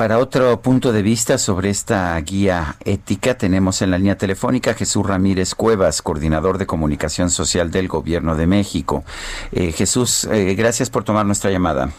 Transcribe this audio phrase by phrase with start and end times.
[0.00, 5.06] Para otro punto de vista sobre esta guía ética, tenemos en la línea telefónica Jesús
[5.06, 9.04] Ramírez Cuevas, coordinador de comunicación social del Gobierno de México.
[9.52, 11.90] Eh, Jesús, eh, gracias por tomar nuestra llamada.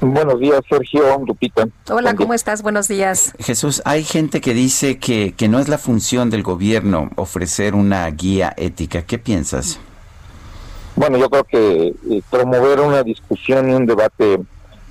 [0.00, 1.66] Buenos días, Sergio, Lupita.
[1.90, 2.62] Hola, ¿cómo estás?
[2.62, 3.34] Buenos días.
[3.40, 8.08] Jesús, hay gente que dice que, que no es la función del gobierno ofrecer una
[8.10, 9.02] guía ética.
[9.02, 9.80] ¿Qué piensas?
[10.94, 14.38] Bueno, yo creo que eh, promover una discusión y un debate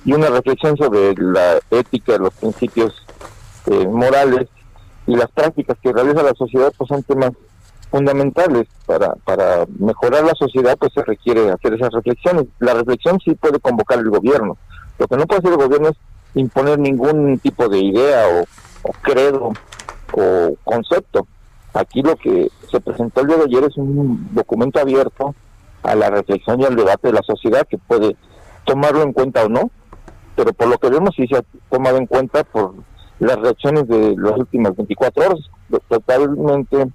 [0.04, 2.94] y una reflexión sobre la ética, los principios
[3.66, 4.48] eh, morales
[5.06, 7.30] y las prácticas que realiza la sociedad, pues son temas
[7.90, 12.46] fundamentales para, para mejorar la sociedad, pues se requiere hacer esas reflexiones.
[12.58, 14.56] La reflexión sí puede convocar el gobierno.
[14.98, 15.96] Lo que no puede hacer el gobierno es
[16.34, 18.42] imponer ningún tipo de idea o,
[18.88, 19.52] o credo
[20.12, 21.26] o concepto.
[21.72, 25.34] Aquí lo que se presentó el día de ayer es un documento abierto
[25.82, 28.16] a la reflexión y al debate de la sociedad que puede
[28.64, 29.70] tomarlo en cuenta o no,
[30.36, 32.74] pero por lo que vemos sí se ha tomado en cuenta por
[33.18, 35.40] las reacciones de las últimas 24 horas.
[35.88, 36.86] Totalmente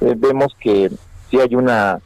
[0.00, 0.90] eh, vemos que
[1.30, 2.00] sí hay una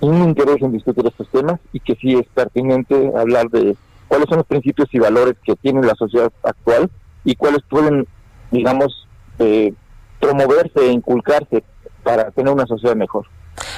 [0.00, 4.38] un interés en discutir estos temas y que sí es pertinente hablar de cuáles son
[4.38, 6.88] los principios y valores que tiene la sociedad actual
[7.24, 8.06] y cuáles pueden,
[8.50, 9.74] digamos, eh,
[10.20, 11.64] promoverse e inculcarse
[12.02, 13.26] para tener una sociedad mejor.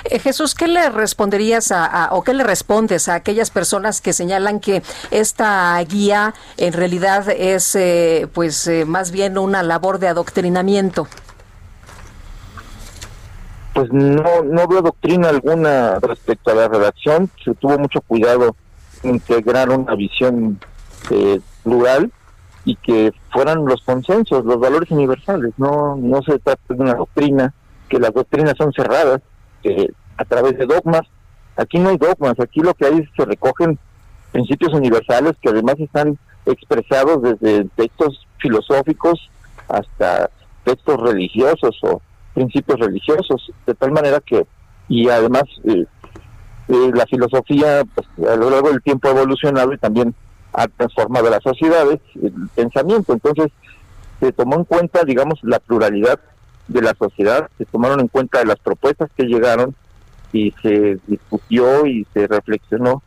[0.05, 4.61] Eh, Jesús, ¿qué le responderías a, o qué le respondes a aquellas personas que señalan
[4.61, 11.07] que esta guía en realidad es, eh, pues, eh, más bien una labor de adoctrinamiento?
[13.75, 17.31] Pues no, no veo doctrina alguna respecto a la redacción.
[17.45, 18.57] Se tuvo mucho cuidado
[19.03, 20.59] integrar una visión
[21.63, 22.13] plural
[22.65, 25.53] y que fueran los consensos, los valores universales.
[25.57, 27.55] No, no se trata de una doctrina,
[27.89, 29.23] que las doctrinas son cerradas
[30.17, 31.03] a través de dogmas.
[31.57, 33.79] Aquí no hay dogmas, aquí lo que hay es que se recogen
[34.33, 39.31] principios universales que además están expresados desde textos filosóficos
[39.69, 40.31] hasta
[40.65, 42.01] textos religiosos o
[42.35, 44.47] principios religiosos, de tal manera que,
[44.89, 45.85] y además eh,
[46.69, 50.15] eh, la filosofía pues, a lo largo del tiempo ha evolucionado y también
[50.53, 53.53] ha transformado las sociedades, el pensamiento, entonces
[54.21, 56.21] se tomó en cuenta, digamos, la pluralidad
[56.71, 59.75] de la sociedad, se tomaron en cuenta las propuestas que llegaron
[60.33, 63.03] y se discutió y se reflexionó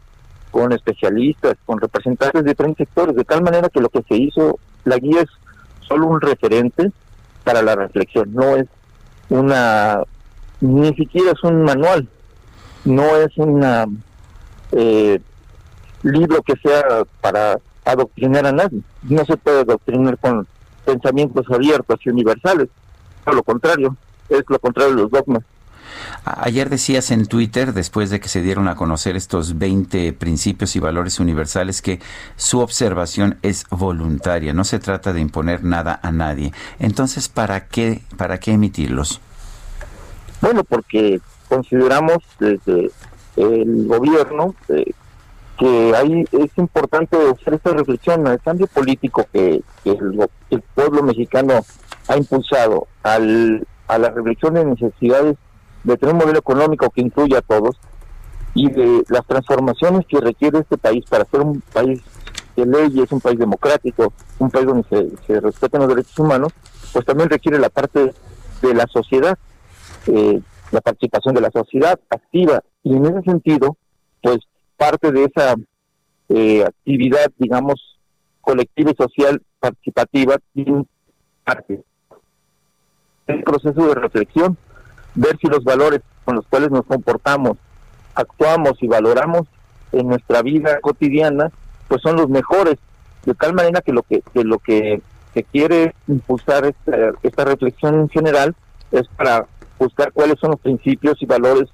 [0.51, 4.59] con especialistas, con representantes de diferentes sectores, de tal manera que lo que se hizo,
[4.83, 5.29] la guía es
[5.87, 6.91] solo un referente
[7.43, 8.67] para la reflexión, no es
[9.29, 10.03] una,
[10.59, 12.07] ni siquiera es un manual,
[12.83, 13.63] no es un
[14.73, 15.19] eh,
[16.03, 20.45] libro que sea para adoctrinar a nadie, no se puede adoctrinar con
[20.85, 22.67] pensamientos abiertos y universales,
[23.31, 23.95] lo contrario,
[24.29, 25.43] es lo contrario de los dogmas.
[26.25, 30.79] Ayer decías en Twitter, después de que se dieron a conocer estos 20 principios y
[30.79, 31.99] valores universales, que
[32.35, 36.53] su observación es voluntaria, no se trata de imponer nada a nadie.
[36.79, 39.19] Entonces, ¿para qué, para qué emitirlos?
[40.41, 41.19] Bueno, porque
[41.49, 42.91] consideramos desde
[43.35, 44.91] el gobierno eh,
[45.57, 51.65] que ahí es importante hacer esta reflexión al cambio político que, el, el pueblo mexicano
[52.07, 55.37] ha impulsado al, a la reflexión de necesidades
[55.83, 57.77] de tener un modelo económico que incluya a todos
[58.55, 62.01] y de las transformaciones que requiere este país para ser un país
[62.55, 66.53] de leyes, un país democrático, un país donde se, se respeten los derechos humanos,
[66.91, 68.13] pues también requiere la parte
[68.61, 69.37] de la sociedad,
[70.07, 70.39] eh,
[70.71, 72.63] la participación de la sociedad activa.
[72.83, 73.77] Y en ese sentido,
[74.21, 74.39] pues
[74.77, 75.55] parte de esa
[76.29, 77.99] eh, actividad, digamos,
[78.41, 80.85] colectiva y social participativa tiene
[81.43, 81.83] parte
[83.27, 84.57] el proceso de reflexión,
[85.15, 87.57] ver si los valores con los cuales nos comportamos,
[88.15, 89.47] actuamos y valoramos
[89.91, 91.51] en nuestra vida cotidiana,
[91.87, 92.77] pues son los mejores,
[93.25, 95.01] de tal manera que lo que, lo que
[95.33, 98.55] se quiere impulsar esta, esta reflexión en general
[98.91, 99.47] es para
[99.79, 101.69] buscar cuáles son los principios y valores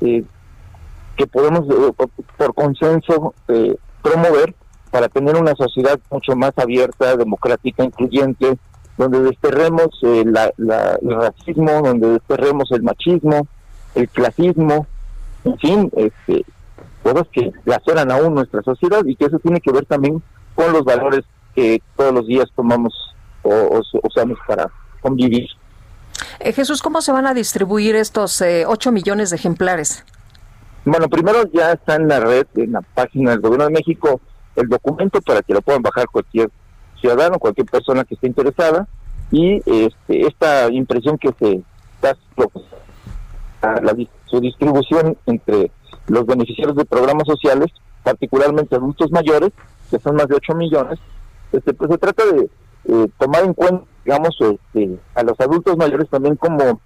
[0.00, 0.24] eh,
[1.16, 1.92] que podemos eh,
[2.36, 4.54] por consenso eh, promover
[4.90, 8.58] para tener una sociedad mucho más abierta, democrática, incluyente,
[9.02, 10.34] donde desterremos eh, el
[11.16, 13.46] racismo, donde desterremos el machismo,
[13.94, 14.86] el clasismo,
[15.44, 16.44] en fin, este,
[17.02, 20.22] cosas que laceran aún nuestra sociedad y que eso tiene que ver también
[20.54, 22.94] con los valores que todos los días tomamos
[23.42, 24.70] o, usamos para
[25.00, 25.48] convivir.
[26.38, 30.04] Eh, Jesús, ¿cómo se van a distribuir estos eh, 8 millones de ejemplares?
[30.84, 34.20] Bueno, primero ya está en la red, en la página del Gobierno de México,
[34.56, 36.50] el documento para que lo puedan bajar cualquier
[37.02, 38.88] ciudadano, cualquier persona que esté interesada,
[39.30, 41.62] y este, esta impresión que se
[41.94, 42.16] está
[43.62, 43.94] la,
[44.24, 45.70] su distribución entre
[46.08, 47.70] los beneficiarios de programas sociales,
[48.02, 49.50] particularmente adultos mayores,
[49.90, 50.98] que son más de 8 millones,
[51.52, 52.50] este, pues se trata de
[52.84, 56.80] eh, tomar en cuenta, digamos, este, a los adultos mayores también como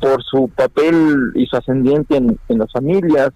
[0.00, 3.30] por su papel y su ascendiente en, las familias,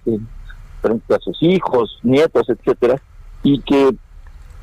[0.80, 3.00] frente a sus hijos, nietos, etcétera,
[3.42, 3.90] y que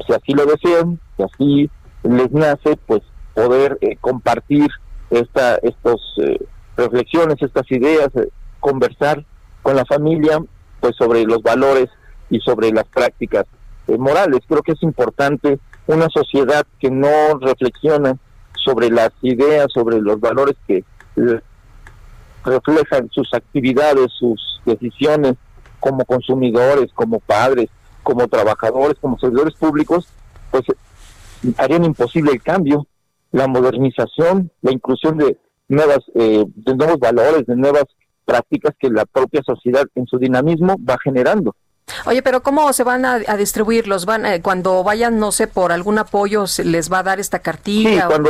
[0.06, 1.70] si así lo desean, si así
[2.04, 3.02] les nace, pues
[3.34, 4.68] poder eh, compartir
[5.10, 6.40] esta, estos eh,
[6.78, 8.30] reflexiones, estas ideas, eh,
[8.60, 9.26] conversar
[9.62, 10.40] con la familia,
[10.80, 11.90] pues sobre los valores
[12.30, 13.46] y sobre las prácticas
[13.88, 14.42] morales.
[14.48, 18.18] Creo que es importante una sociedad que no reflexiona
[18.64, 20.84] sobre las ideas, sobre los valores que
[22.46, 25.36] reflejan sus actividades, sus decisiones
[25.80, 27.70] como consumidores, como padres,
[28.04, 30.08] como trabajadores, como servidores públicos,
[30.52, 30.66] pues
[31.58, 32.88] harían imposible el cambio,
[33.32, 35.38] la modernización, la inclusión de
[35.68, 37.86] nuevas, eh, de nuevos valores, de nuevas
[38.26, 41.56] prácticas que la propia sociedad en su dinamismo va generando.
[42.06, 43.88] Oye, pero ¿cómo se van a, distribuir?
[43.88, 47.20] ¿Los van eh, cuando vayan, no sé, por algún apoyo, se les va a dar
[47.20, 48.02] esta cartilla?
[48.02, 48.30] Sí, cuando,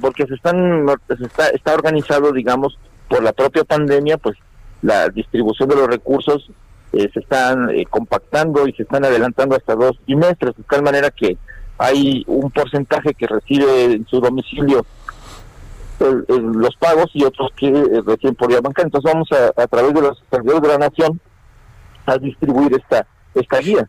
[0.00, 2.78] porque se están, está, está organizado, digamos,
[3.08, 4.36] por la propia pandemia, pues
[4.82, 6.50] la distribución de los recursos
[6.92, 11.10] eh, se están eh, compactando y se están adelantando hasta dos trimestres, de tal manera
[11.10, 11.36] que
[11.78, 14.84] hay un porcentaje que recibe en su domicilio
[15.98, 18.86] los pagos y otros que eh, reciben por vía bancaria.
[18.86, 21.20] Entonces vamos a, a través de los servidores de la nación
[22.04, 23.88] a distribuir esta, esta guía.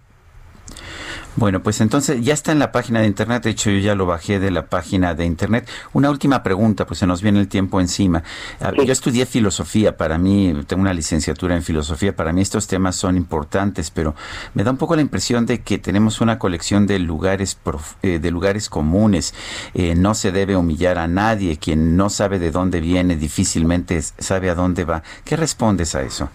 [1.37, 4.07] Bueno, pues entonces ya está en la página de internet, de hecho yo ya lo
[4.07, 5.69] bajé de la página de internet.
[5.93, 8.23] Una última pregunta, pues se nos viene el tiempo encima.
[8.59, 12.95] Ah, yo estudié filosofía, para mí, tengo una licenciatura en filosofía, para mí estos temas
[12.95, 14.15] son importantes, pero
[14.55, 17.59] me da un poco la impresión de que tenemos una colección de lugares,
[18.01, 19.35] eh, de lugares comunes.
[19.75, 24.49] Eh, no se debe humillar a nadie, quien no sabe de dónde viene difícilmente sabe
[24.49, 25.03] a dónde va.
[25.23, 26.31] ¿Qué respondes a eso?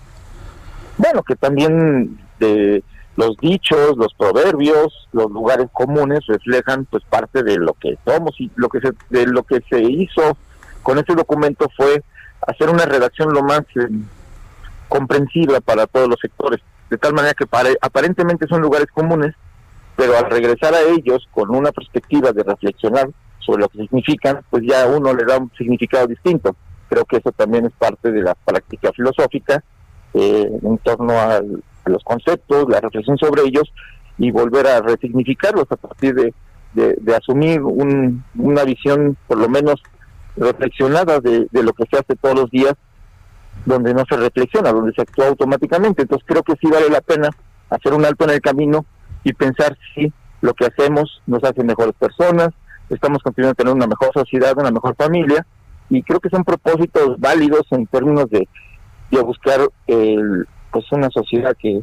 [0.97, 2.21] Bueno, que también...
[2.39, 2.83] De
[3.17, 8.51] los dichos, los proverbios, los lugares comunes reflejan pues parte de lo que somos y
[8.57, 10.37] lo que se, de lo que se hizo
[10.83, 12.03] con este documento fue
[12.47, 13.89] hacer una redacción lo más eh,
[14.89, 16.61] comprensiva para todos los sectores,
[16.91, 17.47] de tal manera que
[17.81, 19.35] aparentemente son lugares comunes,
[19.97, 24.65] pero al regresar a ellos con una perspectiva de reflexionar sobre lo que significan, pues
[24.67, 26.57] ya uno le da un significado distinto.
[26.89, 29.63] Creo que eso también es parte de la práctica filosófica
[30.15, 33.73] eh, en torno al los conceptos, la reflexión sobre ellos
[34.19, 36.35] y volver a resignificarlos a partir de,
[36.75, 39.83] de, asumir una visión por lo menos
[40.37, 42.75] reflexionada de, lo que se hace todos los días,
[43.67, 46.03] donde no se reflexiona, donde se actúa automáticamente.
[46.03, 47.31] Entonces creo que sí vale la pena
[47.71, 48.85] hacer un alto en el camino
[49.25, 52.49] y pensar si lo que hacemos nos hace mejores personas,
[52.91, 55.47] estamos continuando a tener una mejor sociedad, una mejor familia,
[55.89, 58.49] y creo que son propósitos válidos en términos de,
[59.11, 61.83] de buscar el, pues una sociedad que,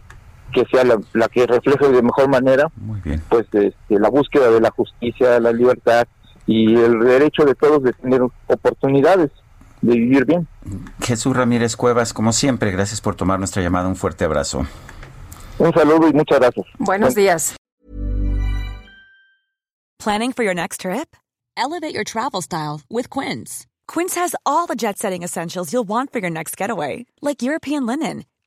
[0.51, 2.69] que sea la, que refleje de mejor manera
[3.29, 6.07] pues este, la búsqueda de la justicia, la libertad
[6.47, 9.31] y el derecho de todos de tener oportunidades
[9.81, 10.47] de vivir bien.
[11.01, 13.87] Jesús Ramírez Cuevas, como siempre, gracias por tomar nuestra llamada.
[13.87, 14.65] Un fuerte abrazo.
[15.57, 16.65] Un saludo y muchas gracias.
[16.79, 17.55] Buenos días.
[19.99, 21.15] Planning for your next trip?
[21.57, 23.67] Elevate your travel style with Quince.
[23.85, 28.23] Quince has all the jet-setting essentials you'll want for your next getaway, like European linen